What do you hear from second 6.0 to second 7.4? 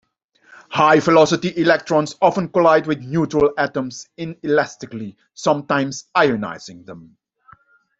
ionizing them.